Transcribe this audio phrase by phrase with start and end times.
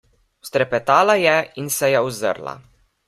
[0.45, 2.57] Vztrepetala je in se je ozrla.